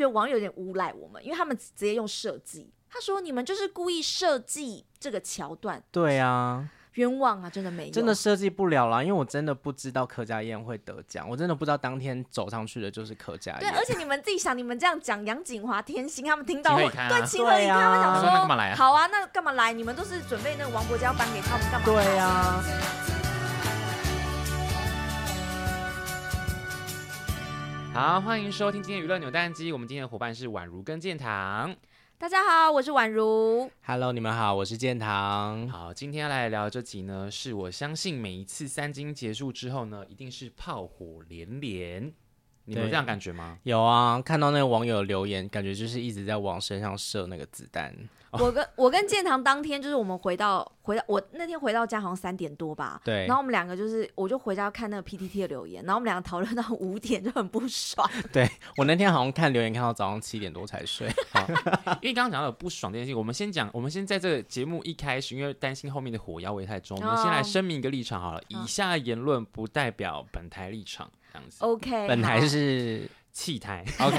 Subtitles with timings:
[0.00, 5.82] 觉得网友有点诬赖我们，因为他们直接用设计，他说你们就是故意设计这个桥段。
[5.90, 6.68] 对啊。
[6.94, 7.48] 冤枉啊！
[7.48, 13.60] 真的没有，真的设计不了啦，因为我真的不知道柯佳嬿会得奖，我真的不知道当天走上去的就是柯佳嬿。
[13.60, 16.88] 对，而且你们自己想，你们这样讲杨景华、天心他们听到，对，
[17.24, 17.80] 情何以堪？
[17.80, 18.76] 他们想说，那干嘛来啊？
[18.76, 19.72] 好啊，那干嘛来？
[19.72, 21.86] 你们都是准备那个王伯嘉颁给他们干嘛？
[21.86, 23.19] 对啊。
[27.92, 31.74] 好，欢迎收听今天娱乐扭蛋机，我们今天的伙伴是宛如跟建堂。
[32.16, 33.68] 大家好，我是宛如。
[33.84, 35.68] Hello，你们好，我是建堂。
[35.68, 42.12] 好，今天要来聊这集呢，是我相信每一次三金结束之后呢，一定是炮火连连。
[42.64, 43.58] 你们有这样感觉吗？
[43.64, 47.92] 有啊，看到那个网友留言，感觉就是一直在往身上射那个子弹。
[48.32, 58.08] 我跟我跟建堂当天就是我们回到回到我那天回到家好像三点多吧，对，然后我们两个就是我就回家看那个 PTT 的留言，然后我们两个讨论到五点就很不爽。
[58.32, 61.08] 对，我那天好像看留言看到早上七点多才睡，
[62.00, 71.64] 因为刚刚讲到有不爽这件事情，我们先讲，我们先在这个节目一开始，因为担心后面的火药味太重，我们先来声明一个立场好了，以下言论不代表本台立场，这样子。
[71.64, 73.84] OK，本台是弃台。
[73.98, 74.18] OK，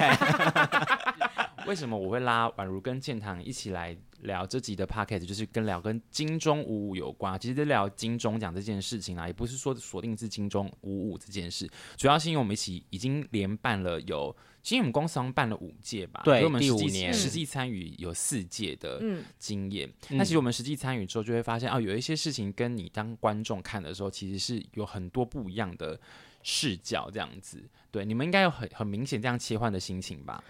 [1.68, 3.98] 为什么我会拉宛如跟建堂一起来？
[4.22, 17.14] 聊这集的 podcast 就是跟聊跟金钟五五有关，其实在聊金钟奖这件事情啦，也不是说锁定是金钟五五这件事，主要是因为我们一起已经连办了有，其实我们公司好像办了五届吧，对，我们第五年。
[17.14, 19.02] 实际参与有四届的
[19.38, 26.00] 经验，嗯、那其实我们实际参与之后就会发现啊，有一些事情跟你当观众看的时候，其实是有很多不一样的
[26.42, 30.44] 视角，这样子，对，你们应该有很很明显这样切换的心情吧。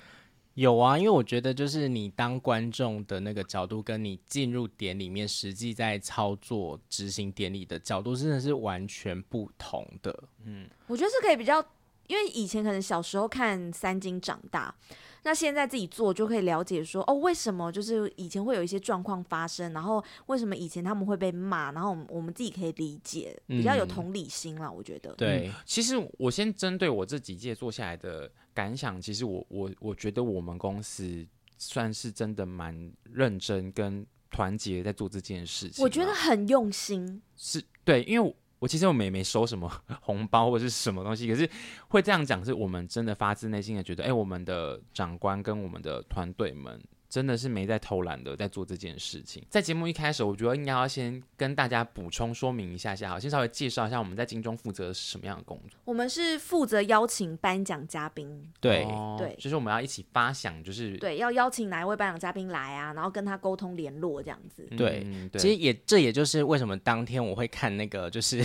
[0.55, 10.23] 有啊，因为我觉得就是你当观众的那个角度，跟你进入典里面实际在操作执行典礼的角度，真的是完全不同的。
[10.45, 11.63] 嗯，我觉得是可以比较，
[12.07, 14.75] 因为以前可能小时候看三金长大。
[15.23, 24.66] 那现在自己做就可以了解说哦，为什么就是以前会有一些状况发生，然后为什么以前他们会被骂，然后我们我们自己可以理解，比较有同理心啦。
[24.66, 25.13] 嗯、我觉得。
[25.13, 31.25] 对、嗯，其实我先针对我这几届做下来的感想，其实我我我觉得我们公司
[31.57, 35.84] 算是真的蛮认真跟团结在做这件事情。
[35.84, 37.22] 我觉得很用心。
[37.35, 38.35] 是对，因为我。
[38.62, 39.67] 我其实我们也没收什么
[40.03, 41.50] 红包或者是什么东西，可是
[41.88, 46.79] 会这样讲，是我们真的发自内心的觉得，哎、欸，我们的长官跟我们的团队们。
[47.11, 49.45] 真的是没在偷懒的，在做这件事情。
[49.49, 55.77] 在节目一开始，我觉得应该要先跟大家补充说明一下下，好，先稍微介绍一下我们在金钟负责什么样的工作。
[55.83, 64.66] 我们是负责邀请颁奖嘉宾，对、哦、对，就是我们要一起发想，就是对，要邀请哪一位颁奖嘉宾来啊，然后跟他沟通联络这样子。
[64.77, 68.41] 对，嗯、对，其实也这也就是为什么当天我会看那个就是。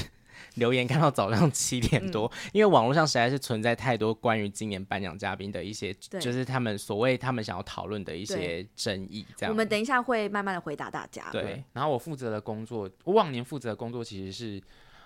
[0.54, 9.24] 留言看到早上七点多，嗯、因为网络上实在是存在太多关于今年颁奖嘉宾的一些，就是他们所谓他们想要讨论的一些争议。
[9.36, 11.28] 这样，我们等一下会慢慢的回答大家。
[11.30, 14.62] 对，对然后我负责的工作，我往年负责的工作其实是，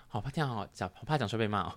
[0.07, 1.73] 好怕这样好讲，好怕讲说被骂哦。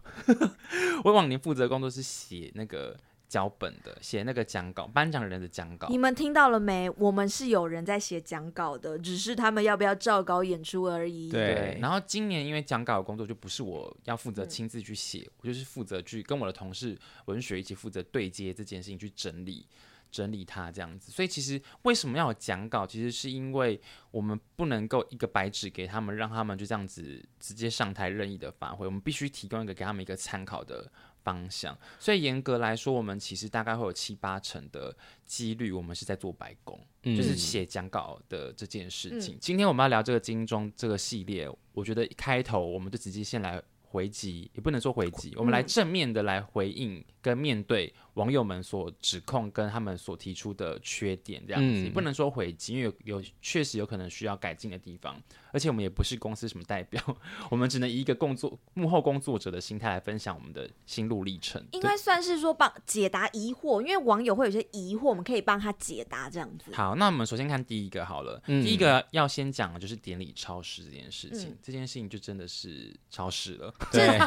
[1.05, 2.97] 我往年负责的工作是写那个。
[3.29, 6.89] 脚本的写那个讲稿，颁奖人的讲稿，你们听到了没？
[6.91, 11.31] 我们是有人在写讲稿的，只是他们要不要照稿演出而已。
[11.31, 11.77] 对。
[11.81, 19.67] 然后今年因为讲稿的工作就不是我要负责亲自去写，嗯、我就是负责去跟我的同事文学一起负责对接这件事情，去整理
[20.13, 21.11] 整理它这样子。
[21.11, 22.87] 所以其实为什么要有讲稿？
[22.87, 23.81] 其实是因为
[24.13, 28.87] 我们不能够一个白纸给他们，让他们就这样子直接上台任意的发挥。
[28.87, 30.93] 我们必须提供一个给他们一个参考的。
[31.25, 34.95] 方向，所以严格来说，我们其实大概会有七八成的
[35.27, 39.35] 几率，我们是在做白工，嗯、就是写讲稿的这件事情。
[39.35, 47.93] 嗯、今天我们要聊这个金钟这个系列，我觉得一开头我们就直接先来回击，也不能说回击，嗯、我们来正面的来回应跟面对。
[48.15, 55.21] 网友们所指控跟他们所提出的缺点，这样子，也、嗯、不能说回击，因为有有确实有可能需要改进的地方，
[55.53, 57.03] 而且我们也不是公司什么代表，
[57.51, 61.65] 我们只能以一个工作幕后工作者的心态来分享我们的心路历程。
[61.73, 66.73] 应该算是说帮解答疑惑，因为网友会有些疑惑，我们可以帮他解答这样子。
[66.73, 73.75] 好，那我们首先看第一个好了，嗯、第一个要先讲的就是典礼超时这件事情，嗯、这件事情就真的是超时了。
[73.91, 74.19] 对，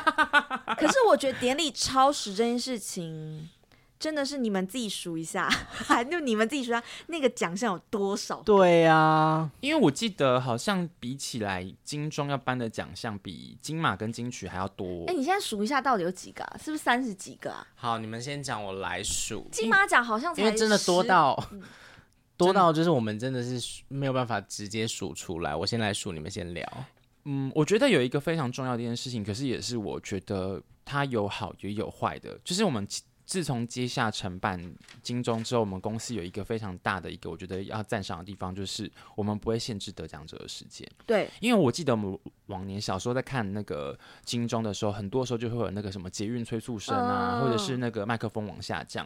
[0.75, 3.49] 可是我觉得典礼超时这件事情。
[3.99, 8.41] 真的是你们自己数一下， 还就你们自己数下那个奖项有多少？
[8.43, 15.05] 对呀、啊，因为我记得好像比起来金钟要颁的奖项比金马跟金曲还要多。
[15.07, 16.57] 哎，你现在数一下到底有几个啊？
[16.63, 17.67] 是不是三十几个啊？
[17.75, 19.47] 好，你们先讲，我来数。
[19.51, 21.63] 金马奖好像才因为真的多到、嗯、
[22.37, 25.55] 多到就是我们真的是没有办法直接数出来。
[25.55, 26.85] 我先来数，你们先聊。
[27.25, 32.87] 嗯，我觉得有一个非常重要的一件事情，可是也是我觉得它有好也有坏的，就是我们。
[33.27, 34.57] 自从接下承办
[35.03, 40.89] 金钟之后，我们公司有一个非常大的一个我觉得要赞赏的地方，就是我们不会限制得奖者的时间。
[41.05, 49.05] 对，因为我记得我们往年小时候在看那个金钟的时候，很多时候就会有那个什么捷运催促声啊，或者是那个麦克风往下降。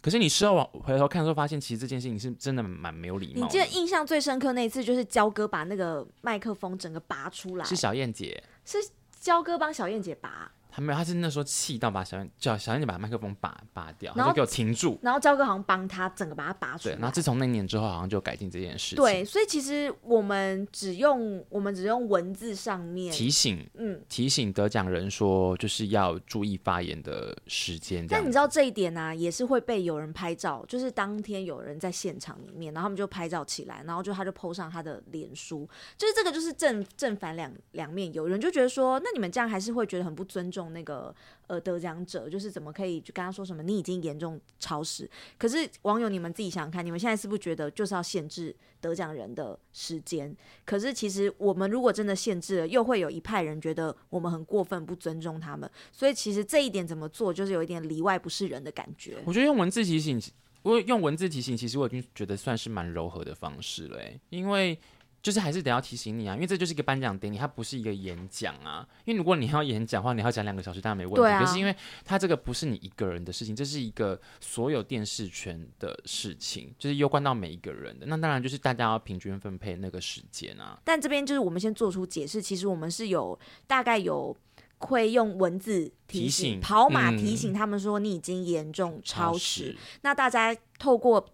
[0.00, 3.46] 可是你事后往回头看的时候，发现其实这件事情是真的蛮没有礼貌。
[3.46, 8.78] 你记得印象最深刻那一次，就是焦哥把那个麦克风整个拔出来，是小燕姐，是
[9.20, 10.50] 焦哥帮小燕姐拔。
[10.74, 14.98] 他没有，他是那时候气到把小燕叫小燕姐把麦克风拔拔掉，然后就给我停住。
[15.02, 16.94] 然后焦哥好像帮他整个把它拔出来。
[16.94, 18.96] 对，然后自从那年之后，好像就改进这件事情。
[18.96, 28.06] 对，所以其实我们只用我们只用文字上面提醒，嗯，提醒得奖人说就是要注意发言的时间。
[28.08, 38.12] 但你知道这一点呢、啊，也是会被有人拍照，就是当天有人在现场里面，然后他们就拍照起来，然后就他就 po 上他的脸书，就是这个就是正正反两两面。
[38.12, 41.14] 有人就觉得说，那你们这样还是会觉得很不尊重用那个。
[41.48, 43.62] 呃，得奖者就是怎么可以就跟他说什么？
[43.62, 45.10] 你已经严重超时。
[45.36, 50.34] 可是网友，你们自己想想看，你们现在是不是觉得就是要限制得奖人的时间？
[50.64, 55.70] 可是其实我们如果真的限制了，又会有一派人觉得我们很过分，不尊重他们。
[55.90, 59.18] 所以其实这一点怎么做，就是有一点里外不是人的感觉。
[59.26, 60.18] 我觉得用文字提醒，
[60.62, 64.00] 我用文字提醒，其实我已经觉得算是蛮柔和的方式了，
[64.30, 64.78] 因为。
[65.22, 68.84] 就是还是得要提醒你啊，因为这就是一个颁奖典礼，它不是一个演讲啊。
[69.04, 71.44] 因为如果你要演讲的话，你要讲两个小时，当然没问题。
[71.44, 71.74] 可是因为
[72.04, 78.06] 它这个不是你一个人的事情，这是一个所有电视圈的事情，就是攸关到每一个人的。
[78.06, 80.76] 那当然就是大家要平均分配那个时间啊。
[80.82, 83.38] 但这边就是我们先做出解释，其实我们是有
[83.68, 84.36] 大概有
[84.78, 89.76] 会用文字提醒，提醒跑马提醒他们说你已经严重超时。
[89.78, 89.98] 嗯。
[90.02, 91.24] 那大家透过。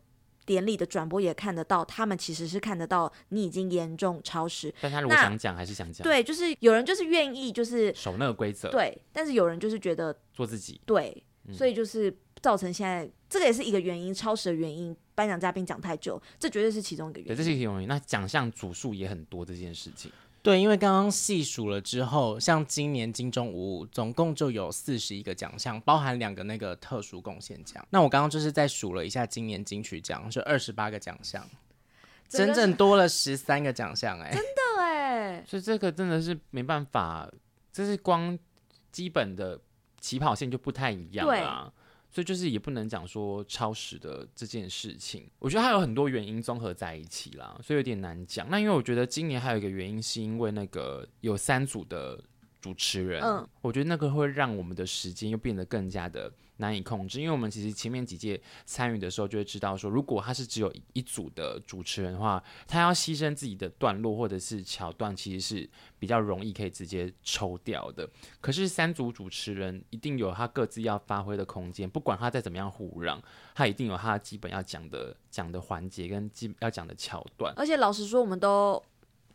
[0.48, 4.74] 典礼的转播也看得到，他们其实是看得到你已经严重超时。
[4.80, 6.02] 但他如果想讲，还是想讲。
[6.02, 8.70] 对，就是有人就是愿意就是守那个规则。
[8.70, 10.80] 对，但是有人就是觉得做自己。
[10.86, 11.22] 对，
[11.52, 14.96] 所以就是造成现在、嗯、这个也是一个原因，超时的原因。
[15.14, 17.34] 颁奖嘉宾讲太久，这绝对是其中一个原因。
[17.34, 17.88] 对，这是一个原因。
[17.88, 20.10] 那奖项组数也很多这件事情。
[20.48, 27.86] 对，因为刚刚细数了之后，像今年金钟五总共就有四十一个奖项，包含两个那个特殊贡献奖。
[27.90, 31.46] 那我刚刚就是在数了一下，今年金曲奖是二十八个奖项，
[32.30, 37.30] 整整多了十三个奖项，哎，真的哎，所以这个真的是没办法，
[37.70, 38.38] 这是光
[38.90, 39.60] 基本的
[40.00, 41.70] 起跑线就不太一样了。
[42.10, 48.48] 所以就是也不能讲说超时的这件事情，我觉得还有很多原因综合在一起啦，所以有点难讲。
[48.50, 52.18] 那因为我觉得今年还有一个原因，是因为那个有三组的
[52.60, 56.32] 主持人，嗯，我觉得那个会让我们的时间又变得更加的。
[56.60, 65.70] 难以控制，因为我们其实前面几届参与的时候就会知道说，如果他是只有一组的主持人的话，他要牺牲自己的段落或者是桥段，其实是
[66.00, 68.10] 比较容易可以直接抽掉的。
[68.40, 73.22] 可是三组主持人一定有他各自要发挥的空间，不管他再怎么样互让，
[73.54, 77.54] 他一定有他基本要讲的讲的环节跟基要讲的桥段。
[77.56, 78.82] 而且老实说，我们都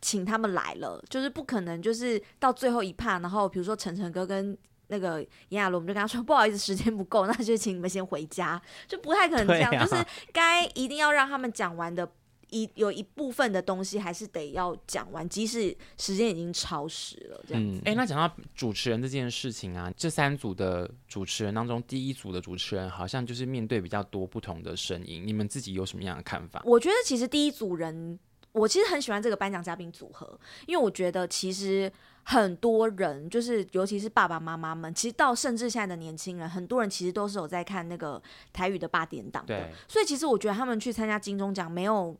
[0.03, 4.55] 请他们来了，就是不可能就是到最后一趴，然后比如说晨晨哥跟。
[4.87, 9.73] 那个炎亚纶，我们就跟他说不好意思，时间不够，那就请你们先回家，就不太可能这样。
[9.73, 12.07] 啊、就是该一定要让他们讲完的
[12.49, 17.43] 一有一部分的东西，还是得要讲完，即使时间已经超时了。
[17.47, 17.77] 这样子。
[17.85, 26.61] 哎、嗯欸，那讲到主持人这件事情啊，这三组的主持人当中，第一组的主持人好像就是面对比较多不同的声音，你们自己有什么样的看法？
[26.65, 28.19] 我觉得其实第一组人，
[28.53, 31.91] 我其实很喜欢这个颁奖嘉宾组合，因为我觉得其实。
[32.25, 39.59] 很多人就是，尤其是爸爸妈妈们，其实到甚至现在的年轻人，很多人其实都是有在看那个台语的八点档的。
[39.59, 39.73] 对。
[39.89, 42.15] 所以其实我觉得他们去参加金钟奖没有，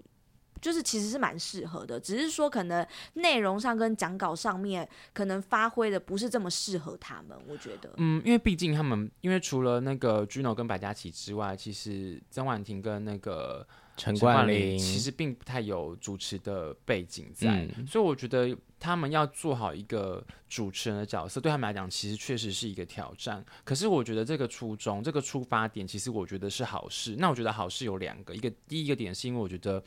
[0.61, 7.37] 就是其实是蛮适合的，只是说可能内容上跟讲稿上面可能发挥的不是这么适合他们。
[7.47, 13.67] 我觉得，嗯，因为毕竟他们，因为除了那个 Gino 跟白嘉琪之外，其实曾婉婷跟那个
[13.97, 18.57] 陈冠霖其实并不太有主持的背景在，嗯、所以我觉得。
[18.83, 23.41] 他们要做好一个主持人的角色，对他们来讲，其实确实是一个挑战。
[23.63, 27.15] 可是，我觉得这个初衷、这个出发点，其实我觉得是好事。
[27.17, 29.81] 那我觉得好事有两个，一个第一个点是因为我觉得。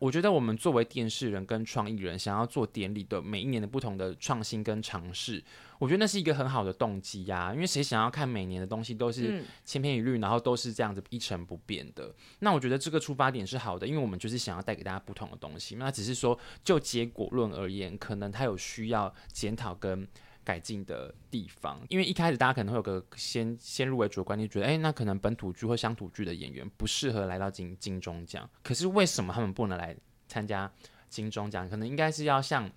[0.00, 5.44] 我觉得我们作为电视人跟创意人，想要做典礼的每一年的不同的创新跟尝试，
[5.78, 7.52] 我觉得那是一个很好的动机呀。
[7.54, 12.14] 因为谁想要看每年的东西都是千篇一律，然后都是这样子一成不变的？
[12.38, 15.76] 那我觉得这个出发点是好的，因为我们就是想要带给大家不同的东西。
[15.76, 20.08] 那只是说就结果论而言，可能它有需要检讨跟。
[20.44, 28.48] 改进的地方，因为一开始大家可能会有个先先入为主的观念，觉得哎，那可能本土剧或乡土剧的演员不适合来到金金钟奖。
[28.62, 30.70] 可是为什么他们不能来参加
[31.08, 31.68] 金钟奖？
[31.68, 32.70] 可能应该是要像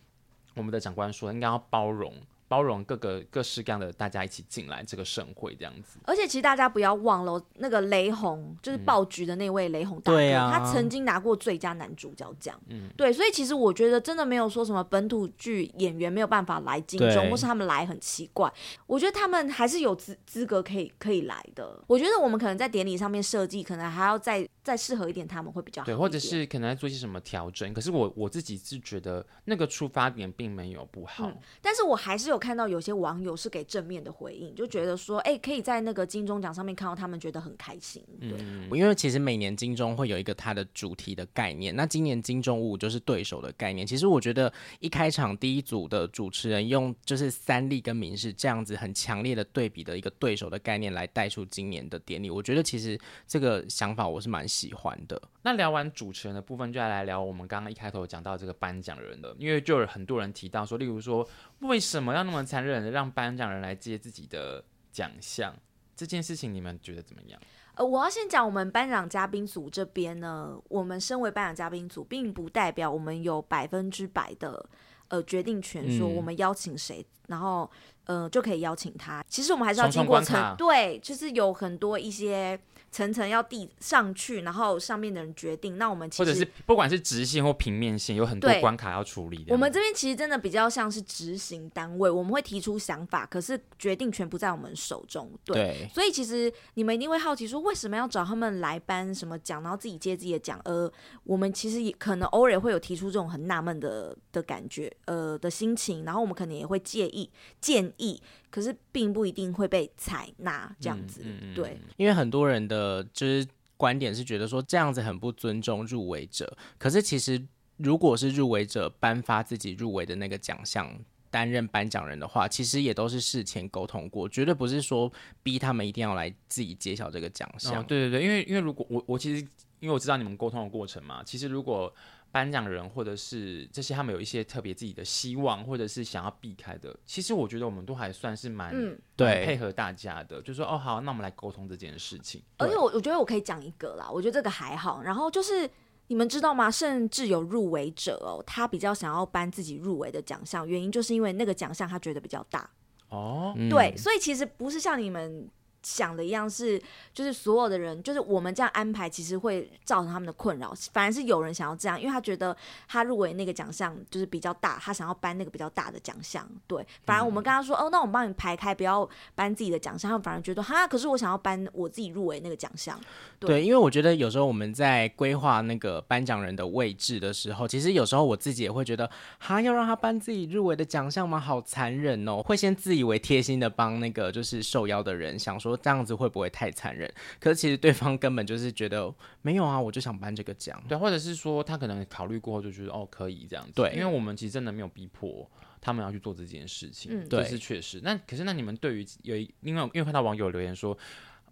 [0.55, 2.13] 我们的长官说，应该要包容。
[2.53, 5.97] 包容各个各式各样的大家一起进来这个盛会这样子。
[6.03, 12.55] 而且其实大家不要忘了，那个雷洪就是爆菊的那位雷洪大哥，嗯啊、他曾经拿过最佳男主角奖。
[12.67, 18.53] 嗯，对，所以其实我觉得真的没有说什么本土剧演员没有办法来金钟，或是他们来很奇怪。
[18.85, 21.83] 我觉得他们还是有资资格可以可以来的。
[21.87, 25.87] 我觉得我们可能在典礼上面设计，可能还要再再适合一点，他们会比较好。
[25.87, 27.73] 对，或者是可能在做一些什么调整。
[27.73, 31.25] 可是我我自己是觉得那个出发点并没有不好。
[31.27, 38.03] 嗯但是我还是有看到有些网友是给正面的回应，就觉得说，哎、欸，可以在那个金钟奖上面看到他们觉得很开心。
[38.19, 43.87] 对，嗯、因为其实每年金钟会有一个它的主题的概念，那今年金钟五就是对手的概念。
[43.87, 55.21] 其实我觉得一开场第一组的主持人用就是三立跟民视这样子很强烈的对比的一个对手的概念来带出今年的典礼，我觉得其实这个想法我是蛮喜欢的。
[55.43, 61.25] 那聊完主持人的部分，就要来聊我们刚刚一开头讲到这个颁奖人的，因为就有很多人提到说，例如说。
[61.63, 65.53] 为什么要那么残忍的让颁奖人来接自己的奖项？
[65.95, 67.39] 这件事情你们觉得怎么样？
[67.75, 74.63] 呃，我要先讲我们颁奖嘉宾组这边呢，我们身为颁奖嘉宾组，并不代表我们有百分之百的
[75.07, 77.69] 呃决定权，说我们邀请谁，嗯、然后
[78.05, 79.23] 呃就可以邀请他。
[79.27, 82.59] 其实我们还是要经过层，对，就是有很多一些。
[82.93, 85.79] 层层要递上去，然后上面的人决定。
[85.79, 89.43] 那我们其实或者是不管是直线或平面线，有很多关卡要处理。
[89.49, 95.31] 我们这边其实真的比较像是执行单位，我们会提出想法，可是决定权不在我们手中。
[95.43, 100.61] 对，对所以其实你们一定会好奇说，为什么要找他们来颁什么奖，然后自己接自己的奖？
[100.63, 100.91] 呃，
[101.23, 108.21] 我们其实也可能偶尔会有提出这种很纳闷的的感觉，呃的心情，然后我们可能也会介意建议。
[108.53, 113.43] 可是并不一定会被采纳这样子，嗯嗯、对，因为很多人的就是
[113.77, 116.55] 观点是觉得说这样子很不尊重入围者。
[116.77, 117.43] 可是其实
[117.77, 120.87] 如果是入围者颁发自己入围的那个奖项，
[121.31, 127.81] 担任颁奖人的话，其实也都是事前沟通过，绝对不是说逼他们一定要来自己揭晓这个奖项。
[127.81, 127.85] 哦。
[127.87, 129.43] 对对对，因为因为如果我我其实
[129.79, 131.91] 因为我知道你们沟通的过程嘛，其实如果。
[132.33, 136.91] 颁奖人或者是这些，他们有一些特别自己的希望，或者是想要避开的。
[137.05, 142.41] 其实我觉得我们都还算是蛮、嗯、对配合大家的，就说哦好，那我们来沟通这件事情。
[142.57, 145.03] 而且我我觉得我可以讲一个啦，我觉得这个还好。
[145.03, 145.69] 然后就是
[146.07, 146.71] 你们知道吗？
[146.71, 152.67] 甚至有入围者哦，他比较想要颁自己入围的奖项，原因就是因为那个奖项他觉得比较大
[153.09, 153.53] 哦。
[153.69, 155.47] 对，所以其实不是像你们。
[155.83, 156.81] 想的一样是，
[157.13, 160.73] 就是所有的人，就是我们这样安排，其实会造成他们的困扰。
[160.91, 162.55] 反而是有人想要这样，因为他觉得
[162.87, 166.47] 他入围那个奖项就是比较大，他想要颁那个比较大的奖项。
[166.65, 170.09] 对，反而我们跟他说，嗯、哦，那我们帮你排开，不要颁自己的奖项。
[170.09, 172.99] 他们反而觉得，哈，可是我想要颁我自己入围那个奖项。
[173.39, 181.39] 对，对，因为我觉得有时候我们在规划那个颁奖人的位置的时候，其实有时候我自己也会觉得，哈，要让他颁自己入围的奖项吗？
[181.39, 182.41] 好残忍哦！
[182.41, 185.72] 会先自以为贴心的帮那个就是受邀的人想说。
[185.77, 187.11] 这样子会不会太残忍？
[187.39, 190.81] 可是其实对方根本就是觉得没有啊，我就想颁这个奖。
[190.87, 193.71] 对，或者是说他可能考虑过后就觉得哦可以这样子。
[193.73, 195.49] 对，因为我们其实真的没有逼迫
[195.81, 197.11] 他们要去做这件事情。
[197.13, 197.99] 嗯，对，是确实。
[198.03, 200.97] 那可是那你们对于有一因为因为看到网友留言说，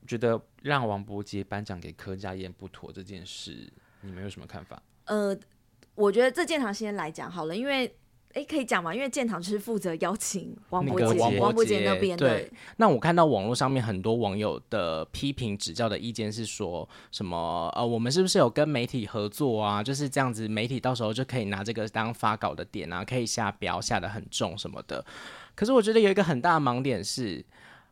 [0.08, 4.82] 觉得让王伯杰颁奖给柯佳嬿不妥这件事，你们有什么看法？
[5.06, 5.38] 呃，
[5.96, 7.96] 我觉得这建堂先来讲好了，因为。
[8.34, 8.94] 哎，可以讲吗？
[8.94, 12.28] 因为建堂就是负责邀请王伯杰、那个、王伯杰那边的。
[12.28, 17.72] 对，那我看到网络上面很多网友的批评指教的意见是说什么？
[17.76, 19.84] 呃，我们是不是有跟媒体合作啊？
[19.84, 25.04] 就是这样子，媒体到时候就可以拿这个当发稿的点啊，可以下标下的很重什么的。
[25.56, 27.44] 可是我觉得有一个很大的盲点是。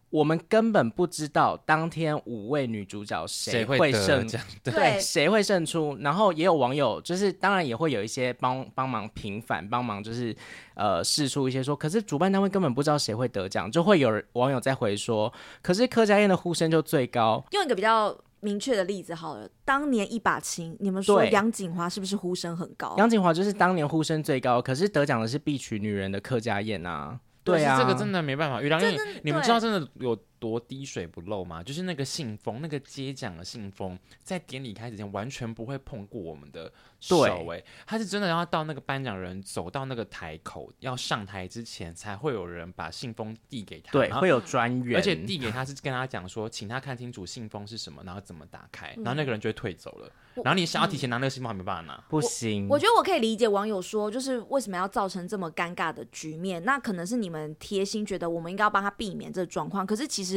[0.10, 4.28] 我们根本不知道当天五位女主角谁会胜，
[4.63, 5.96] 对，谁会胜出。
[6.01, 10.36] 然后也有网友，就是当然也会有一些帮帮忙平反，帮忙就是
[10.74, 17.46] 呃试出一些说，可是主办单位根本不知道谁会得奖，就会有网友在回说，可是柯佳燕的呼声就最高。
[17.51, 22.96] 用一个比较明确的例子好了，当年一把青，你们说杨锦华是不是呼声很高？
[22.98, 27.20] 杨锦华就是当年呼声最高，可是得奖的是必娶女人的柯佳嬿啊。
[27.50, 31.62] 对啊，这个真的没办法，月亮，因为你们知道真的有多滴水不漏吗？
[31.62, 50.12] 就是那个信封，那个接奖的信封，在典礼开始前完全不会碰过我们的手，哎，他是真的要到那个颁奖人走到那个台口要上台之前，才会有人把信封递给他，对，会有专员，而且递给他是跟他讲说，请他看清楚信封是什么，然后怎么打开，然后那个人就会退走了。
[50.43, 52.75] 然后你想要提前拿那个信封，还没办法拿，嗯、不行我。
[52.75, 56.63] 我觉得我可以理解网友说，就是为什么要造成这么尴尬的局面？
[56.63, 59.86] 那可能是你们贴心，觉得我们应该要帮他避免这个状况。
[59.86, 60.29] 可是其实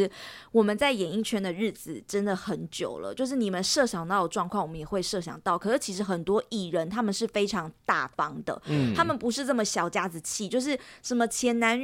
[0.50, 5.58] 我们在演艺圈的日子真的很久了，就是你们设想到的状况，我们也会设想到。
[5.58, 11.78] 可是其实很多艺人他们是非常大方的，嗯，他们不是这么小家子气，就是什么前男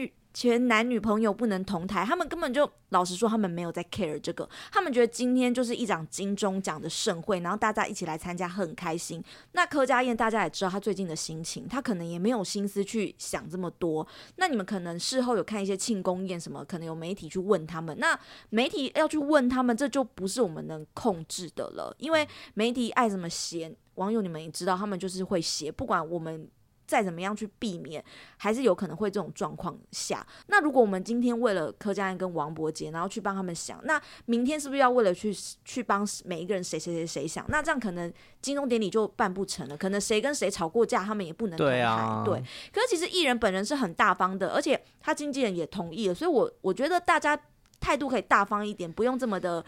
[0.47, 9.21] 前男女朋友不能同台，他们根本就老实说，他们没有在 care 这个，他们觉得今天就是一场金钟奖的盛会，然后大家一起来参加，很开心。
[9.51, 14.07] 那柯佳嬿大家也知道他最近的心情，他可能也没有心思去想这么多。
[14.37, 18.17] 那你们可能事后有看一些庆功宴什么，可能有媒体去问他们，那
[18.51, 26.49] 媒体要去问他们，这就不是我们能控制的了，因为媒体爱怎么写，网友你们也知道，他们就是会写，不管我们。
[26.89, 28.03] 再怎么样去避免，
[28.39, 30.27] 还是有可能会这种状况下。
[30.47, 35.33] 那如果我们今天为了柯佳嬿跟王伯杰，然后去帮他们想，那明天是不是要为了去
[35.67, 37.45] 去帮每一个人谁谁谁谁想？
[37.49, 39.77] 那这样可能金钟典礼就办不成了。
[39.77, 41.73] 可能谁跟谁吵过架，他们也不能同台。
[41.75, 42.43] 对啊，对。
[42.73, 47.39] 可是其实艺人本人是很大方的，而且他经纪人也同意了，所以我我觉得大家
[47.79, 49.63] 态度可以大方一点，不用这么的。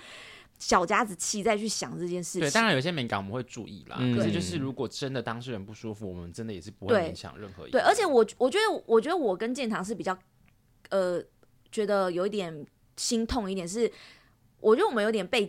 [0.60, 3.96] 小家子气再去想这件事情，对，当然有些敏感我们会注意啦。
[3.98, 7.78] 嗯、可是就是如果真的当事人不舒服，我们真的也是不会影响任何一个。
[7.78, 10.16] 对，而且我我觉得，我觉得我跟建堂是比较，
[10.90, 11.20] 呃，
[11.72, 12.64] 觉得有一点
[12.98, 13.90] 心痛一点是，
[14.60, 15.48] 我觉得我们有点被，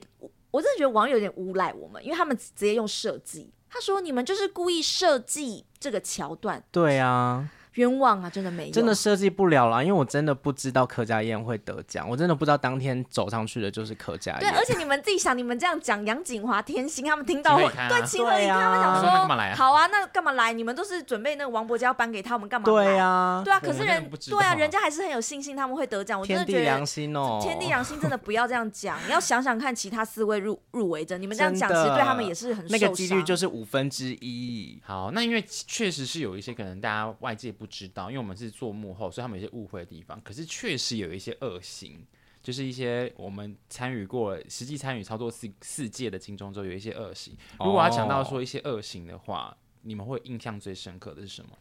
[0.50, 6.64] 我真的觉得网友有点诬赖我们，因为他们直接用设计，他说你们就是故意设计这个桥段。
[6.72, 7.52] 对啊。
[7.76, 8.30] 冤枉啊！
[8.30, 14.42] 真的没有，真的设计不了啦，因为我真的不知道柯佳燕会得奖，我真的不知道当天走上去的就是柯佳燕。
[14.42, 18.60] 对，而且你们自己想，你们这样讲杨景华、天心他们听到会对情何以堪？
[18.60, 20.52] 他们想说，好啊，那干嘛来？
[20.52, 22.66] 你们都是准备那个王伯家要颁给他们干嘛？
[22.66, 23.60] 对啊，对啊。
[23.60, 26.20] 可是人对啊，人家还是很有信心他们会得奖。
[26.20, 28.98] 我真的觉得天地良心哦，天地良心真的不要这样讲。
[29.08, 34.80] 你要想想看，其他四位入入围者，你们这样讲其实对他们也是很那个几率就是五分之一。
[34.84, 38.36] 好，那因为确实是有一些可能大家外界不知道，因为我们。
[38.42, 40.20] 是做幕后，所以他们有些误会的地方。
[40.24, 42.04] 可是确实有一些恶行，
[42.42, 47.38] 就是一些我们参与过、实际参与操作四四届的金钟之后，有一些恶行。
[47.60, 51.52] 如果要讲到说一些恶行的话，你们会印象最深刻的是什么？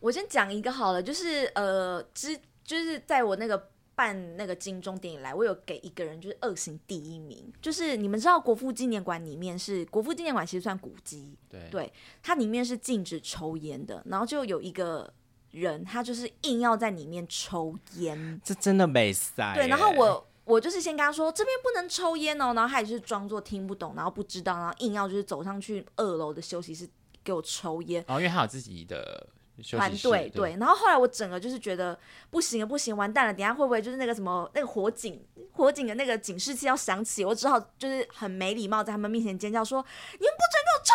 [0.00, 15.12] 我先讲一个好了，就是呃，之就是在我那个办那个金钟电影来，我有给一个人就是恶行第一名，就是你们知道国父纪念馆里面是国父纪念馆，其实算古迹，对，对，它里面是禁止抽烟的，然后就有一个。
[15.54, 19.54] 人他就是硬要在里面抽烟，这真的没塞。
[19.54, 26.88] 对，然后我我就是先跟他说这边不能抽烟哦，然后他也是装作听不懂，然后不知道，然后硬要就是走上去二楼的休息室
[27.22, 28.04] 给我抽烟。
[28.08, 29.28] 哦，因为他有自己的
[29.62, 30.56] 团队，对。
[30.58, 31.98] 然后后来我整个就是觉得
[32.30, 37.24] 不行了，不行，完蛋了，等下会不会就是那个什么那个火警火警的那个警示器要响起？
[37.24, 40.94] 我只好就是很没礼貌在他们面前尖叫说：“你们不准给我抽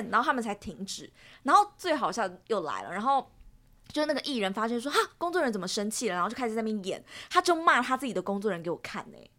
[0.00, 1.12] 烟！”然后他们才停止。
[1.42, 3.30] 然后最好笑又来了，然后。
[3.92, 9.30] 就那个艺人发现说哈，工作人员怎么生气了，然后就开始在那边演，他就骂他自己的工作人员给我看呢、欸。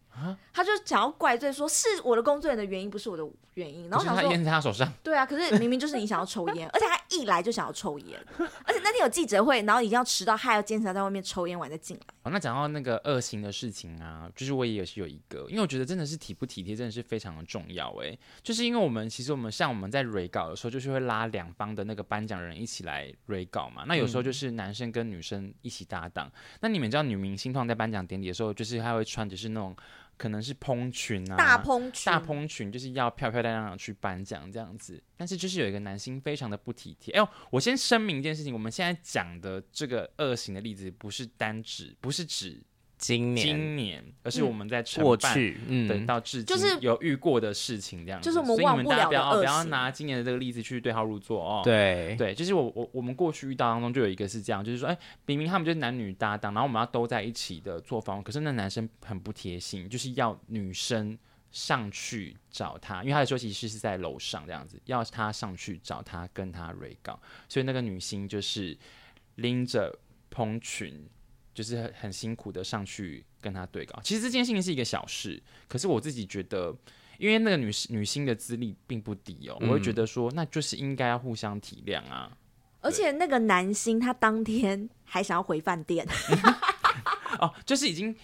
[0.52, 3.22] 他就想要怪罪说，是我的工作人员的原因，不是我的
[3.54, 3.88] 原因。
[3.90, 4.90] 然后想说，烟在他手上。
[5.02, 12.02] 对啊，可是明明就是你想要抽烟， 而且他一来就想要抽烟，而且那天有记者会，然后已经要迟到，他还要坚持在外面抽烟完再进来。
[12.22, 17.94] 哦，那讲到那个恶行的事情啊，就是我也是有一个，因为我觉得真的是体不体贴，真的是非常的重要。
[18.02, 23.84] 哎，就是因为我们其实我们像我们在 re 稿的时候，就是会拉两方的那个颁奖人一起来 re 稿嘛。
[23.86, 26.26] 那有时候就是男生跟女生一起搭档。
[26.26, 29.76] 嗯、那你们知道女明星通常在颁奖典礼的时候，就是她会穿的是那种。
[30.16, 35.02] 可能是蓬裙啊，大蓬裙，大蓬裙就是要漂漂亮亮的去颁奖这样子。
[35.16, 37.14] 但是就是有一个男星非常的不体贴。
[37.14, 42.62] 哎呦，我先声明一件事情，我们现在讲的这个恶行的例子，不是单指，不是指。
[42.98, 48.96] 今年，今年，而是我们在承办过去，嗯，等到至今有遇过的事情这样子，就是我们忘不了的恶行。
[48.96, 51.60] 所以你们大家不要不要拿今年的这个例子去对号入座哦。
[51.62, 61.18] 对对，就是我我我们过去遇到当中就有一个是这样，就是说，哎，明明他们就是男女搭档，然后我们要都在一起的做访问，可是那男生很不贴心，就是要女生
[61.52, 68.74] 上去找他，因为他的休息室是在楼上这样子，要他上去找他跟他 re 稿，所以那个女星就是
[69.34, 69.94] 拎着
[70.30, 71.06] 蓬裙。
[71.56, 76.76] 就是很很辛苦的上去跟他对稿，其实这件事情是一个小事，可是我自己觉得，
[77.16, 82.30] 因为那个女女星的资历并不低哦，嗯、我会觉得说，那就是应该要互相体谅啊。
[82.82, 86.06] 而且那个男星他当天还想要回饭店，
[87.40, 88.14] 哦，就是已经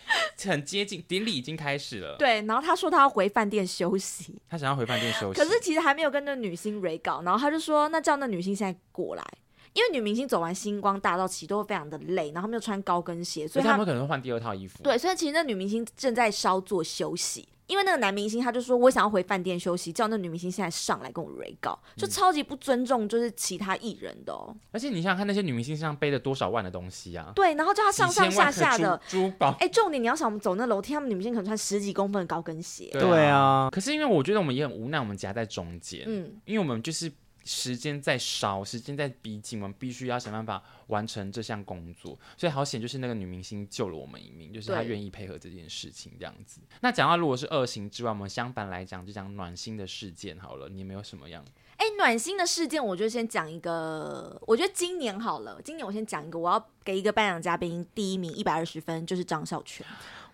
[0.44, 5.32] 很接近典礼已经开始了，对，然后他说他要回饭店休息，他想要回饭店休。
[5.32, 9.24] 息，可是其实还没有跟那女星 re 稿，然后他就说，那叫那女星现在过来。
[9.74, 14.82] 因为女明星走完星光大道其实都会非常的累，然后没有穿高跟鞋，所以他们可能会换第二套衣服。
[14.82, 17.48] 对，所以其实那女明星正在稍作休息。
[17.68, 24.54] 因为那个男明星他就说，我想要回饭店休息，叫那女明星现在上来跟我 re 稿，就超级不尊重，就是其他艺人的哦。
[24.72, 27.32] 而且你想想看，那些女明星身上背着多少万的东西啊？
[27.34, 29.56] 对，然后叫她上上下下的珠宝。
[29.58, 32.90] 哎，重点你要想，我们走那楼梯，他们女明星可能穿十几公分的高跟鞋。
[32.92, 33.70] 对啊。
[33.72, 36.02] 可是因为我觉得我们也很无奈，我们夹在中间。
[36.06, 37.10] 嗯，因为我们就是。
[37.44, 42.18] 时间在烧，时间在逼近，我们必须要想办法完成这项工作。
[42.36, 46.60] 所以好险，就是那个女明星救了我们一命，就是她愿意配合这件事情这样子。
[46.80, 50.68] 那讲到如果是恶行之外，我们相反来讲，就讲暖心的事件好了。
[50.68, 51.44] 你有没有什么样？
[51.78, 54.40] 哎、欸，暖心的事件，我就先讲一个。
[54.46, 59.84] 我觉得今年好了，今年我先讲一个，我要给一个颁奖嘉宾第一名一百二十分，就是张孝全。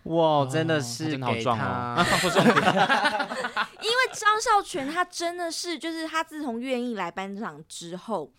[0.05, 3.29] 哇，真的是给他，哦、他哦、
[3.81, 8.33] 因为张孝全他真的是，就是他自从愿意来颁奖之后，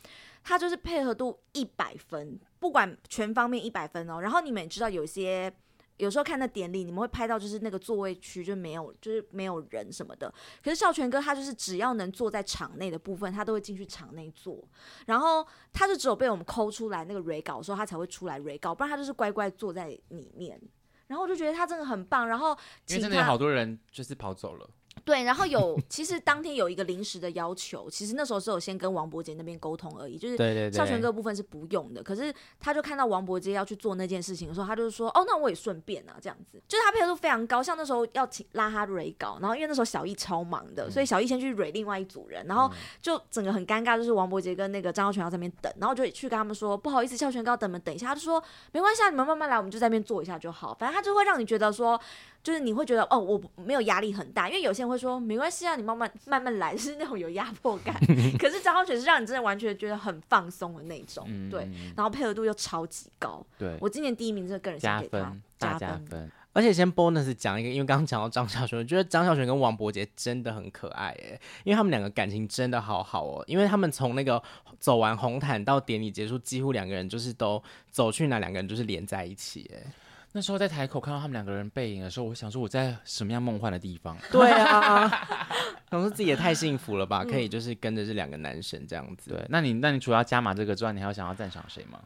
[0.43, 4.19] 他就是配合度一百分，不管全方面一百分哦。
[4.21, 5.53] 然后你们也知道，有些
[5.97, 10.33] 有时候看那典礼，你们会拍到就是那个座位区就没有，就是没有人什么的。
[10.63, 14.63] 可是孝全哥他就是只要能坐在场内的部分，他都会进去场内坐。
[15.07, 20.59] 然后他就只有被我们抠出来那个 re 稿的时候，他才会出来 re 稿，不然他就是乖乖坐在里面。
[21.07, 24.69] 然后我就觉得他真的很棒，然后因为真的有好多人就是跑走了。
[25.05, 30.37] 对，然后有其实当天有一个临时的要求，其实那时候是有先跟王伯杰那边沟通而已，就是
[30.71, 32.03] 孝全哥部分是不用的。
[32.03, 51.99] 可是他就看到王伯杰要去做那件事情的时候，他就说：“哦，那我也顺便啊，这样子。”就是他配合度非常高，像那时候要请拉他蕊搞，然后因为那时候小易超忙的，嗯、所以小易先去蕊另外一组人，然后就整个很尴尬，就是王伯杰跟那个张孝全要在那边等，然后就去跟他们说：“不好意思，孝全哥要等们等一下。”他就说：“没关系啊，你们慢慢来，我们就在那边坐一下就好。”反正他就会让你觉得说。
[52.41, 57.93] 就是你会觉得哦，我没有压力很大，因为有些人会说没关系啊，你慢慢慢慢来， 是那种有压迫感。
[58.39, 63.45] 可是张孝全是让你真的完全觉得很放松的那种，嗯、对，然后配合度又超级高。
[63.57, 66.31] 对，我今年第一名，这个个人加分，加分，加分。
[66.51, 74.41] 而且先 bonus 讲一个，因为刚刚讲到张孝全，我觉得张孝全跟王伯杰真的很可爱哎，因为他们两个感情真的好好哦，因为他们从那个
[74.79, 79.91] 走完红毯到典礼结束，几乎两个人就是都走去哪，两个人就是连在一起哎。
[80.31, 84.17] 那时候在台口看到他们两个人背影的时候，我想说我在什么样梦幻的地方？
[84.31, 85.09] 对啊，
[85.89, 89.31] 想说自己也太幸福了吧，可以就是跟着这两个男神这样子。
[89.31, 91.99] 对，那你那你除了要加码这个之外，你还有想要赞赏谁吗？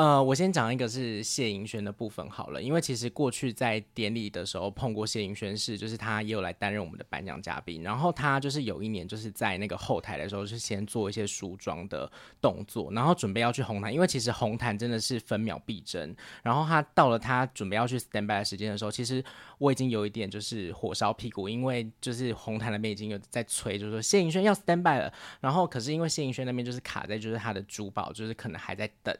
[0.00, 12.10] 呃，我先讲一个是谢盈萱的部分好了，因为其实过去在典礼的时候碰过谢盈萱，是就是他也有来担任我们的颁奖嘉宾，然后他就是有一年就是在那个后台的时候是先做一些梳妆的
[12.40, 19.22] 动作，然后准备要去红毯，因为其实红毯真的是分秒必争，然后他到了他准备要去 stand by 的时间的时候，其实
[19.58, 29.14] 我已经有一点就是火烧屁股，因为就是红毯那边已经有在催，就是说谢盈萱要 stand by 了，然后可是因为谢盈萱那边就是卡在就是他的珠宝，就是可能还在等。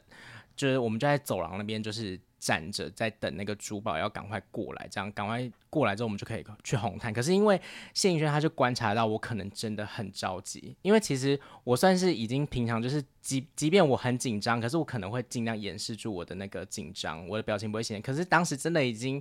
[0.61, 7.11] 就是我们就在走廊那边，就是站着在等那个珠宝要赶快过来，这样赶快过来之后，我们就可以去红毯。
[7.11, 7.59] 可是因为
[7.95, 17.99] 谢颖轩，他就观察到我可能真的很着急，因为其实我算是已经平常就是即即便我很紧张，可是我可能会尽量掩饰住我的那个紧张，我的表情不会显。
[17.99, 19.19] 可是当时真的已经。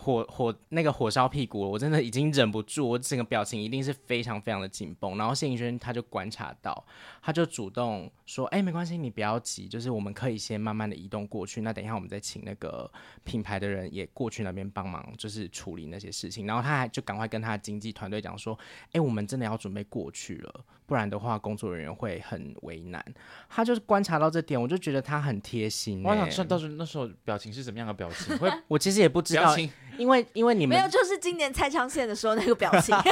[0.00, 5.18] 火火那个火烧屁股，我真的已经忍不住，我整个表情一定是非常非常的紧绷。
[5.18, 6.86] 然后谢盈萱他就观察到，
[7.20, 11.62] 他就主动说：“哎、欸，没关系，你不要急，就是我们可以先慢慢的移动过去。
[11.62, 12.88] 那等一下我们再请那个
[13.24, 18.56] 品牌的人也过去那边帮忙，就是处理那些事情。”然后他还就赶快跟他的经纪团队讲说
[18.86, 23.04] ：“哎、欸，我们真的要准备过去了，不然的话工作人员会很为难。”
[23.50, 26.08] 他就是观察到这点，我就觉得他很贴心、欸。
[26.08, 28.38] 我想知道到时候那时候表情是怎么样的表情？
[28.38, 29.56] 会 我其实也不知道。
[29.98, 32.96] 因为因为你们没有，就是今年蔡昌宪的时候那个表情。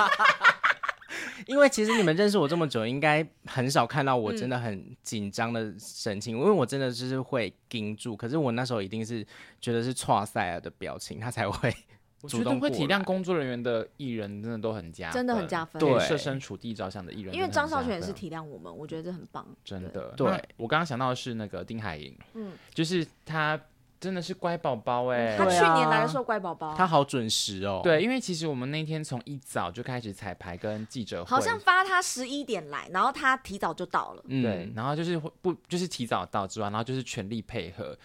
[1.47, 8.17] 因为其实你们认识我这么久，应该很少看到我真的很紧张的神情，嗯、因为我真的就是会盯住。
[8.17, 9.25] 可是我那时候一定是
[9.61, 11.73] 觉得是错赛尔的表情，他才会
[12.27, 15.79] 主动会体谅工作人员的艺人，真的都很加分，真的很加分。
[15.79, 20.13] 对，设身处地着想的艺人，因为张少泉也是体谅我们，我觉得这很棒，真的。
[20.17, 23.61] 对，我刚刚想到的是那个丁海寅，嗯，就是他。
[23.99, 25.37] 真的是乖宝宝哎！
[25.37, 27.81] 他去年来的时候乖宝宝，他好准时哦。
[27.83, 34.23] 对，因为其实我们那天从一早就开始彩排跟记者会，好像发他十一点来，然后他提早就到了。
[34.27, 37.97] 嗯，对，然后就是不就是提早到之外，然后就是全力配合。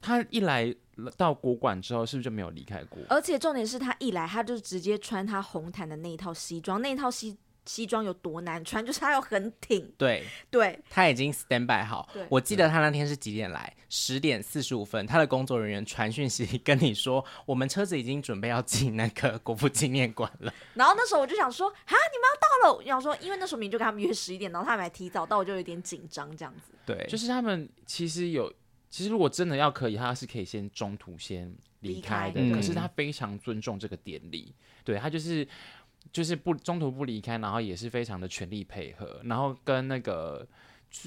[0.00, 0.74] 他一来
[1.16, 2.98] 到国馆之后，是不是就没有离开过？
[3.08, 7.36] 而且重点是他一来，他就直接穿他红毯的那一套西装，那一套西。
[7.66, 9.92] 西装有多难穿， 就是它要很挺。
[9.98, 12.08] 对对，他已经 stand by 好。
[12.28, 13.72] 我记得他那天是几点来？
[13.88, 20.52] 十点四十五分，他的工作人员传讯息跟你说， 我们车子已经准备要进那个国父纪念馆了。
[20.74, 22.76] 然后那时候我就想说，啊，你们要到了。
[22.76, 26.72] 我想说，因为那时候明明就跟他们约十一点，然后他们还提早到，我就有点紧张这样子。
[26.84, 28.52] 对，就是他们其实有，
[28.90, 32.40] 其实如果真的要可以，他是可以先中途先离开的。
[32.52, 35.46] 可是他非常尊重这个典礼，对他就是。
[36.12, 40.46] 就是不中途不离开，然后也是非常的全力配合，然后跟那个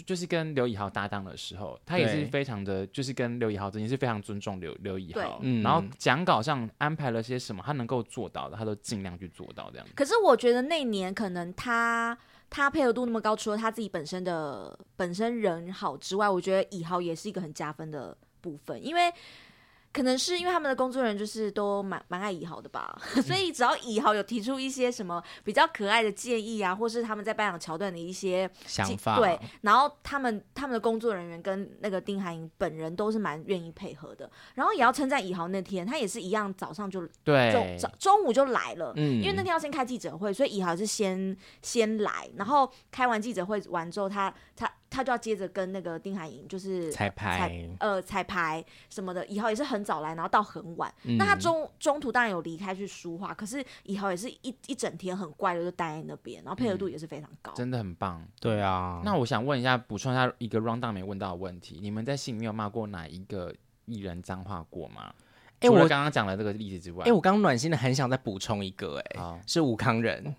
[0.06, 9.88] 就是跟刘以豪搭档的时候，他也是非常的，就是跟刘以豪，也是非常尊重刘刘以豪，嗯，然后讲稿上安排了些什么，他能够做到的，他都尽量去做到这样。
[9.96, 12.18] 可是我觉得那年可能他
[12.50, 19.12] 他配合度那么高，除了他自己本身的本身人好之外，我觉得以豪也是一个很加分的部分，因为。
[19.92, 34.30] 可能是因为他们的工作人员就是都蛮蛮爱以豪的吧， 嗯、所以只要以豪有提出一些什么比较可爱的建议啊，或是他们在颁奖桥段的一些想法，对，然后他们他们的工作人员跟那个丁海寅本人都是蛮愿意配合的。
[34.54, 45.04] 然后也要称赞以豪那天，他也是一样早上就对中中中午就来了，嗯，因为那天要先开记者会，所以以豪是先先来，然后开完记者会完之后他，他他。
[45.10, 49.26] 就要接着跟那个丁海寅就是彩排，呃，彩排什么的。
[49.26, 50.94] 以豪也是很早来，然后到很晚。
[51.04, 58.24] 嗯、那他中中途当然有离开去书画，可是以豪也是一一整天很乖的就待在那边，然后配合度也是非常高，嗯、真的很棒。
[58.40, 63.52] 对啊，那我想问一下，补充一下一个 round down 没问到的问题，你们在戏里面有骂过哪一个
[63.86, 65.12] 艺人脏话过吗？
[65.62, 70.36] 哎、欸，我刚刚讲了这个例子之外，哎、欸，我刚刚暖心的很想再补充一个、欸，哎，是吴康仁。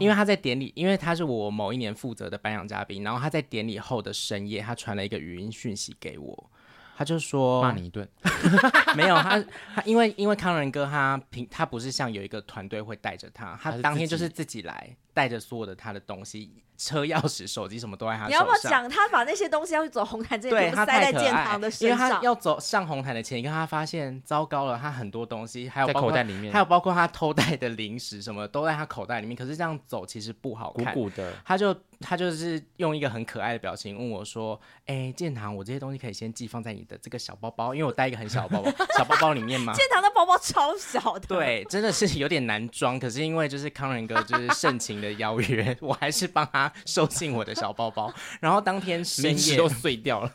[0.00, 6.50] 因为他在典礼，因为他是我某一年负责的颁奖嘉宾，然后他在典礼后的深夜，他传了一个语音讯息给我，
[6.96, 8.08] 他就说骂你一顿，
[8.96, 9.38] 没有他
[9.74, 16.62] 他因为因为康仁哥他平他不是像有一个团队会带着他，他当天就是自己来带着所有的他的东西。
[16.78, 18.28] 车钥匙、手机什么都在他手上。
[18.28, 21.88] 你要不要讲他把那些东西要去走红毯这些都塞在建堂的身上？
[21.88, 29.34] 因为他要走上红毯的前一刻，他发现糟糕了，他很多东西还有在口袋里面，还有包括他偷带的零食什么都在他口袋里面。
[29.34, 31.32] 可是这样走其实不好看，鼓鼓的。
[31.46, 39.72] 他就他就是用一个很可爱的表情问我说：“哎、欸，建堂，我这些东西可以先寄放在你的这个小包包，因为我带一个很小的包包，小包包里面嘛。
[39.76, 43.00] ”建堂的包包超小的，对，真的是有点难装。
[43.00, 50.32] 可是因为就是康仁哥就是盛情的邀约， 我还是帮他收进我的小包包， 然后当天深夜都碎掉了。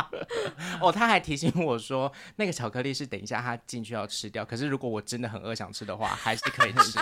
[0.80, 4.44] 哦，他还提醒我说，那个巧克力是等一下他进去要吃掉。
[4.44, 6.98] 可是如果我真的很饿想吃的话，还是可以吃。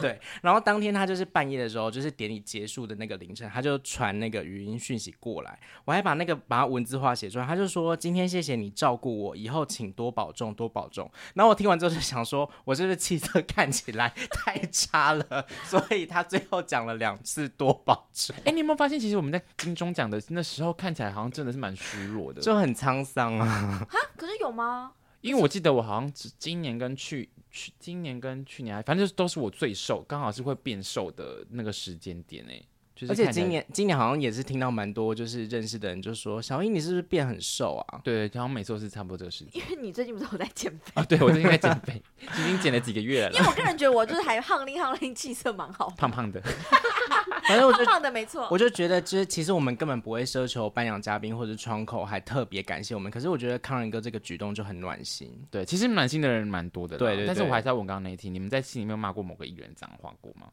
[0.00, 7.46] 对，然后当天他就是半夜的时候，就是典礼结束的那个凌晨，他就传那个语音讯息过来，我还把那个把他文字化写出来。
[7.46, 15.46] 他就说：“今天谢谢你照顾我，以后请多保重，多保重。”然后我听完之后就想说，我是不是气色看起来太差了？
[15.64, 18.34] 所以他最后讲了两次多保重。
[18.44, 23.86] 哎，你有没有发现，其实我们在金钟奖的那时候看起来好像真的是蛮虚弱的，就很沧桑啊。
[23.88, 24.92] 哈，可是有吗？
[25.20, 32.60] 因为我记得我好像只今年跟去去今年跟去年还，反正就是都是我最瘦，刚好是会变瘦的那个时间点哎。
[32.94, 38.00] 就是、而且今年今年好像也是听到蛮多，就是认识的人就说小英你是不是变很瘦啊？
[38.04, 39.60] 对，好像每次都是差不多这个事情。
[39.60, 41.02] 因为你最近不是有在减肥啊？
[41.04, 43.32] 对，我最近在减肥， 已经减了几个月了。
[43.32, 46.40] 因为我个人觉得我就是还胖拎胖拎，气色蛮好，胖胖的。
[47.48, 48.46] 反正我就胖胖的没错。
[48.50, 55.36] 我就觉得，就是其实我们根本不会奢求颁奖嘉宾或者窗口还特别感谢我们，可是我觉得康仁哥这个举动就很暖心。
[55.50, 56.96] 对，其实暖心的人蛮多的。
[56.96, 57.26] 对，对对。
[57.26, 60.46] 但是我还是要问刚刚那一题，你们在戏里面骂过某个艺人脏话过吗？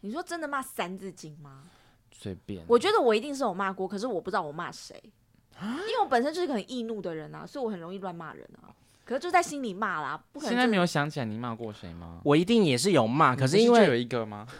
[0.00, 1.62] 你说真的骂三字经吗？
[2.10, 5.00] 随便，我觉得我一定是有骂过，可是我不知道我骂谁，
[5.60, 8.74] 因为我本身就是个很易怒的人啊，所以我很容易乱骂人啊。
[9.04, 10.50] 可是就在心里骂啦，不可能。
[10.50, 12.20] 现在没有想起来你骂过谁吗？
[12.24, 14.46] 我一定也是有骂，可是因为就有一个吗？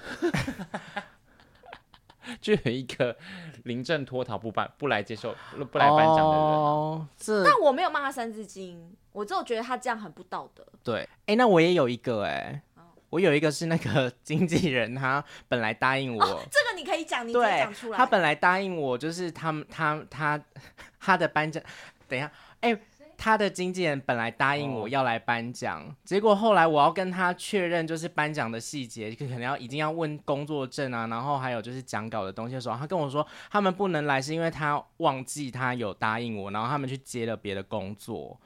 [2.41, 3.17] 就有一个
[3.65, 5.35] 临阵脱逃不颁不来接受
[5.71, 10.67] 不来颁奖的人，哦，这但我没有骂他三字经，我只有觉得他这样很不道德。
[10.83, 12.63] 对，哎、欸，那我也有一个哎、欸。
[13.11, 17.97] 我有一个是那个经纪人，他本来答应我，哦、这个你可以讲，你可以讲出来。
[17.97, 20.41] 他本来答应我，就是他们他他
[21.01, 21.63] 他的颁奖，
[22.07, 22.81] 等一下，哎、欸，
[23.17, 38.39] 他的经纪人本来答应我要来颁奖，哦、结果后来我要跟他确认，就是颁奖的细节，可能要一定要问工作证啊，然后还有就是讲稿的东西的时候，他跟我说他们不能来，是因为他忘记他有答应我，然后他们去接了别的工作。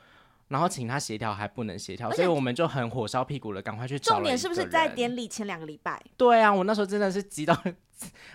[0.49, 4.17] 然后请他协调还不能协调，所以我们就很火烧屁股了，赶快去找。
[4.17, 5.99] 重点是不是在典礼前两个礼拜？
[6.19, 7.59] 对啊，我那时候真的是急到。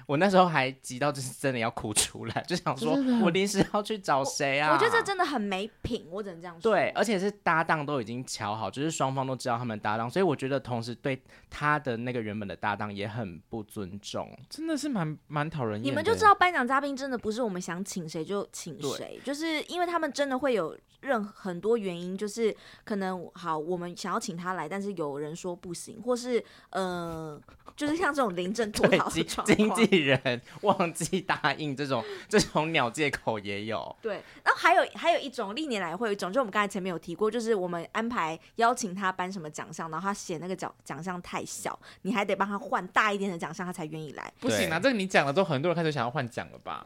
[0.06, 4.69] 我那时候还急到就是真的要哭出来，就想说我临时要去找谁啊？
[4.69, 6.71] 我，我觉得这真的很没品，我只能这样说。
[6.71, 15.91] 对，而且是搭档都已经瞧好，就是双方都知道他们搭档，所以我觉得同时对他的那个原本的搭档也很不尊重，真的是蛮蛮讨人厌。
[15.91, 27.39] 你们就知道颁奖嘉宾真的不是我们想请谁就请谁，就是因为他们真的会有任很多原因，就是可能好我们想要请他来，但是有人说不行，或是呃，
[27.77, 29.55] 就是像这种临阵脱逃的状况。
[29.55, 33.95] 经纪人忘记答应这种这种鸟借口也有。
[34.01, 44.33] 对，然后还有还有一种历年来会有一种，就我们刚才前面有提过，就是我们安排邀请他颁什么奖项，然后他写那个奖奖项太小，你还得帮他换大一点的奖项，他才愿意来。
[44.39, 46.85] 不行啊，这个你讲了之后很多人开始想要换奖了吧？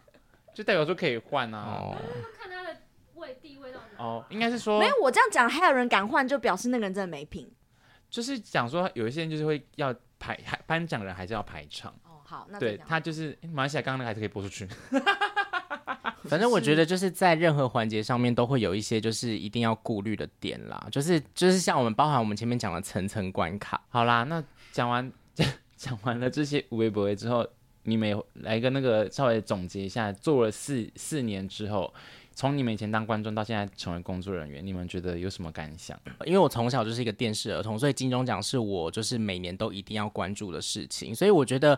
[0.53, 1.79] 就代表说可以换啊。
[1.79, 1.97] 哦，
[2.37, 2.77] 看他的
[3.15, 3.71] 位地位。
[3.97, 7.49] 哦，应该是说没有我这样讲，还有人敢换，就表示那个人真的没品。
[8.09, 11.91] 就是讲说有一些人就是会要排颁奖人还是要排场。
[12.05, 14.65] 哦好，那对他就是马来西亚刚刚那个还是可以播出去。
[16.29, 23.81] 反正我觉得就是在任何环节上面都会有一些就是一定要顾虑的点啦，就是就是像我们包含我们前面讲的层层关卡。
[23.89, 25.11] 好啦，那讲完
[25.75, 27.45] 讲完了这些无微不微之后，
[27.83, 31.93] 你们来个那个稍微总结一下，做了四四年之后。
[32.41, 35.95] 从你们以前当观众到现在成为工作人员，你们觉得有什么感想？
[36.25, 41.77] 因为我从小就是一个电视儿童，所以金钟奖是我就是每年都一定要关注的事情，所以我觉得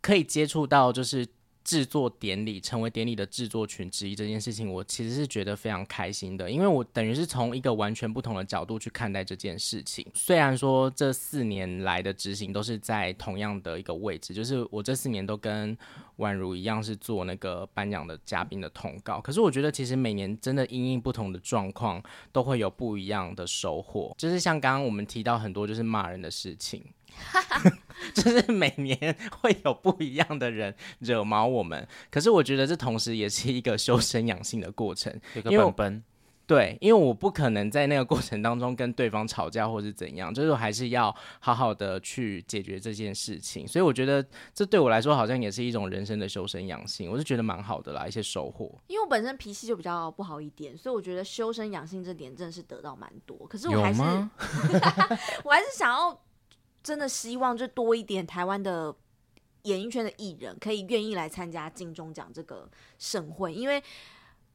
[0.00, 1.26] 可以接触到就是。
[1.64, 10.06] 制作典礼成为典礼的制作群之一这件事情，我其实是觉得非常开心的，因为我等于是从一个完全不同的角度去看待这件事情。
[10.12, 15.76] 虽然说这四年来的执行都是在同样的一个位置，就是我这四年都跟
[16.18, 24.14] 宛如一样是做那个颁奖的嘉宾的通告，可是我觉得其实每年真的因应不同的状况，都会有不一样的收获。
[24.18, 26.84] 就是像刚刚我们提到很多就是骂人的事情。
[28.14, 35.12] 就是每年会有不一样的人惹毛我们，可是我觉得这同时也是一个修身养性的过程。
[35.34, 36.04] 有个本本，
[36.46, 43.66] 对，因为我不可能在那个过程当中跟对方吵架或是怎样，就是我还是要好好的去解决这件事情。
[43.66, 48.78] 所以我觉得这对我来说好像也是一种人生的修身养性，我是觉得蛮好的啦，一些收获。
[48.88, 53.46] 因为我本身脾气就比较不好一点，所以我觉得修身养性这点真的是得到蛮多。
[53.48, 54.02] 可是我还是，
[55.42, 56.20] 我还是想要。
[56.84, 58.94] 真的希望就多一点台湾的
[59.62, 63.82] 演艺圈的艺人可以愿意来参加金钟奖这个盛会，因为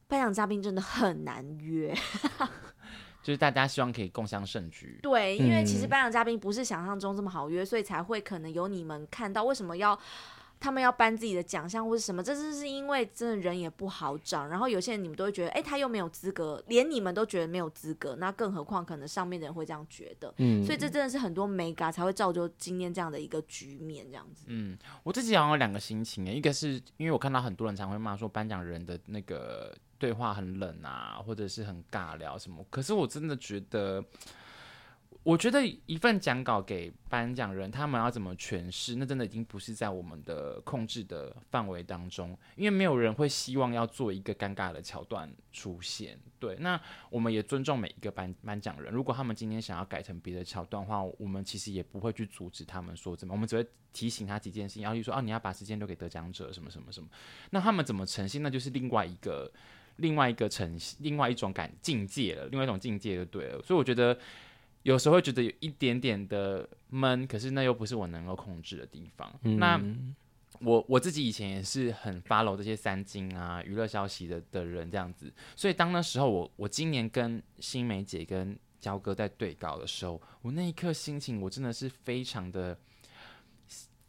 [0.06, 1.92] 颁奖嘉宾真的很难约，
[3.22, 5.00] 就是大家希望可以共享盛举。
[5.02, 9.98] 对，因为其实颁奖嘉宾不是想象中这么好约，所以才会可能有你们看到为什么要。
[10.60, 14.46] 他们要颁自己的奖项或是什么，这是因为真的人也不好找。
[14.46, 20.32] 然后有些人你们都会觉得，哎、欸，他又没有资格，连你们都觉得没有资格，那更何况可能上面的人会这样觉得。
[20.36, 24.44] 嗯，所以这真的是很多美嘎才会造就今天这样的一个局面，这样子。
[24.48, 34.04] 嗯，我自己好像有两个心情诶，一个是因为我看到很多人常会骂说颁奖人的那个对话很冷啊，或者是很尬聊什么，可是我真的觉得。
[35.22, 46.18] 我觉得一份讲稿给颁奖人，他们要怎么诠释，那真的已经不是在我们的控制的范围当中，因为没有人会希望要做一个尴尬的桥段出现。
[46.38, 46.80] 对，那
[47.10, 57.06] 我们也尊重每一个颁颁奖人，如果他们今天想要改成别的桥段的话，我们其实也不会去阻止他们说怎么，我们只会提醒他几件事情，然后就说啊，你要把时间留给得奖者，什么什么什么。
[57.50, 59.52] 那他们怎么呈现，那就是另外一个
[59.96, 63.62] 另外一个呈现，另外一种感境界了，另外一种境界就对了。
[63.62, 64.18] 所以我觉得。
[64.82, 69.32] 有时候会觉得有一点点的闷，可是那又不是我能够控制的地方。
[69.42, 69.80] 嗯、那
[70.60, 82.78] 我我自己以前也是很 follow 这些三金啊娱乐消息的的人这样子，所以当那时候我我今年跟新梅姐跟焦哥在对稿的时候，我那一刻心情我真的是非常的。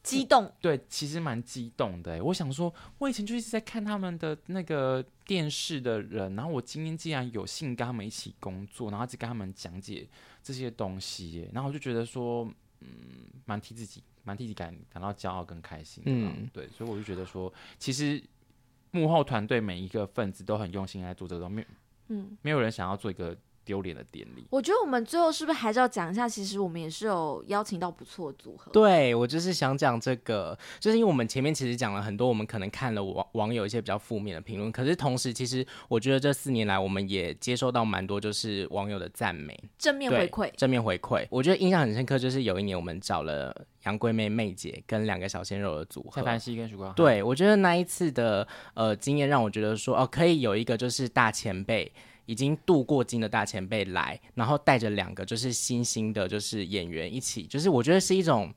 [0.04, 2.24] 激动，对，其实蛮激动的。
[2.24, 10.08] 我想说，我以前就一直在看他们的那个电视的人，然后我今天竟然有幸跟他们一起工作，然后一直跟他们讲解
[10.42, 12.44] 这些东西，然后我就觉得说，
[12.80, 12.88] 嗯，
[13.46, 16.04] 蛮替自己，蛮替自己感感到骄傲跟开心。
[16.08, 18.22] 嗯，对，所以我就觉得说，其实
[18.90, 21.66] 幕后团队每一个分子都很用心在做这个东西，
[22.08, 23.38] 嗯，没有人想要做一个。
[23.64, 26.28] 丢脸的典礼，我觉得我们最后是不是还是要讲一下？
[26.28, 28.72] 其实我们也是有邀请到不错的组合。
[28.72, 41.28] 对，我就是想讲这个，就是因为我们前面其实讲了很多，我们可能看了网网友一些比较负面的评论，可是同时其实我觉得这四年来我们也接收到蛮多就是网友的赞美、正面回馈、正面回馈。
[41.30, 46.94] 我觉得印象很深刻，就是有一年我们找了杨贵妹妹姐跟两个小鲜肉的组合，蔡凡熙跟许光。
[46.94, 51.92] 对，我觉得那一次的呃经验让我觉得说哦，可以有一个就是大前辈。
[52.26, 58.54] 已经镀过金的大前辈来，然后带着两个就是新兴的，就是演员一起，就是我觉得是一种。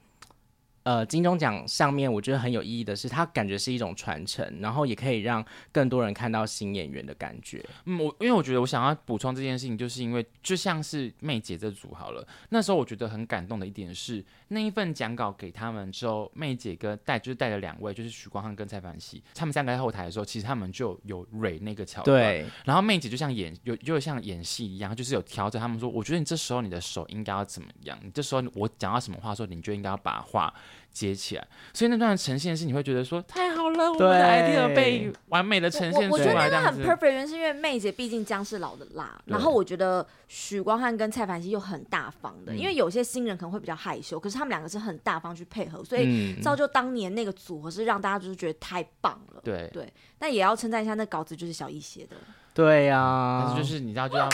[0.85, 5.42] 呃，金钟奖上面我觉得很有意义的是，它感觉是一种传承，然后也可以让
[5.73, 7.64] 更多人看到新演员的感觉。
[7.87, 22.47] 嗯，我因为我觉得我想要补充这件事情，就是因为就像是妹姐这组好了，那时候我觉得很感动的一点是，那一份讲稿给他们之后，妹姐跟带就是带了两位，就是许光汉跟蔡凡熙，他们三个在后台的时候，其实他们就有蕊那个桥段，对。
[22.66, 30.53] 然后妹姐就像演有就像演戏一样，就是有调整他们说，我觉得你这时候你的手应该要怎么样，你这时候我讲到什么话的时候，你就应该要把话。
[30.95, 36.09] 接起来，所以那段呈现是你会觉得说太好了，我们的 idea 被完美的呈现出来。
[36.09, 49.40] 我，我觉得那很 perfect，原因是因为妹姐毕竟姜是老的辣，然后我觉得许光汉跟蔡凡熙又很大方的，嗯，因为有些新人可能会比较害羞，可是他们两个是很大方去配合，所以造就当年那个组合是让大家就是觉得太棒了。
[49.42, 52.14] 对对，但也要称赞一下那稿子就是小易写的。
[52.55, 54.28] 对呀，啊，但是就是你知道就要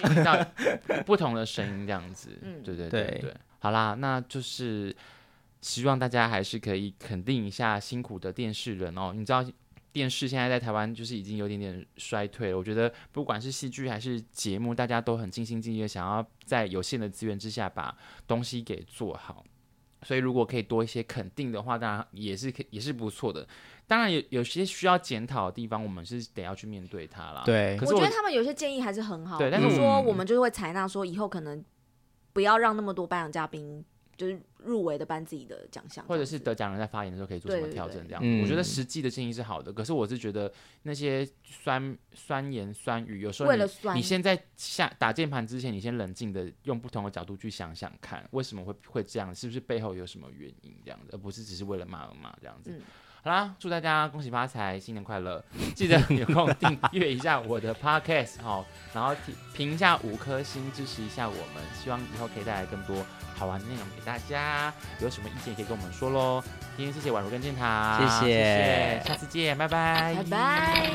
[0.00, 0.34] 听到
[1.04, 2.30] 不同的声音这样子。
[2.40, 4.96] 嗯，对对对对，对，好啦，那就是。
[5.66, 9.12] 希望大家还是可以肯定一下辛苦的电视人哦。
[9.12, 9.44] 你知道
[9.90, 12.56] 电视现在在台湾就是已经有点点衰退了。
[12.56, 17.92] 我觉得不管是戏剧还是节目，大家都很尽心尽力，想要在有限的资源之下把
[18.28, 19.44] 东西给做好。
[20.02, 23.44] 所以如果可以多一些肯定的话，当然也是可也是不错的。
[23.88, 27.42] 当然有有些需要检讨的地方，我们是得要去面对它啦。
[27.44, 29.36] 对，可是我，我觉得他们有些建议还是很好。
[29.36, 31.64] 对，但是说嗯我们就会采纳说以后可能
[32.32, 33.84] 不要让那么多颁奖嘉宾。
[34.16, 40.52] 就是入围的颁自己的奖项，或者是得奖人在发言的时候可以做什么调整，这样我觉得实际的建议是好的，可是我是觉得
[40.82, 52.70] 那些酸酸言酸语，有时候你为了酸，你先在下打键盘之前，你先冷静的用不同的角度去想想看，为什么会会这样，是不是背后有什么原因这样子，而不是只是为了骂而骂这样子。
[52.72, 52.80] 嗯
[53.26, 55.44] 好啦，祝大家恭喜发财，新年快乐！
[55.74, 58.64] 记得有空订阅一下我的 podcast 哈，
[58.94, 59.12] 然后
[59.52, 61.64] 评一下五颗星，支持一下我们。
[61.82, 63.04] 希望以后可以带来更多
[63.34, 64.72] 好玩的内容给大家。
[65.00, 66.40] 有什么意见也可以跟我们说喽。
[66.76, 70.88] 今天谢谢宛如跟建堂，谢谢，谢谢，下次见，拜拜，拜拜。